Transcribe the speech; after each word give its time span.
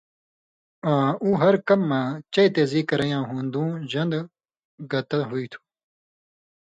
آں 0.91 1.09
اُو 1.21 1.29
ہر 1.41 1.55
کمہۡ 1.67 1.87
مہ 1.89 2.01
چئ 2.33 2.47
تیزی 2.53 2.81
کرَیں 2.89 3.11
یاں 3.11 3.23
ہُون٘دُوں 3.29 3.69
ژن٘دہۡ 3.91 4.29
گتہ 4.89 5.19
ہُوئ 5.29 5.45
تُھو 5.51 5.59